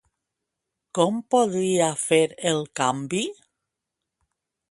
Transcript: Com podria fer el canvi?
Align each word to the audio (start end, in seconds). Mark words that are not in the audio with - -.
Com 0.99 1.19
podria 1.35 1.91
fer 2.05 2.21
el 2.53 2.65
canvi? 2.81 3.23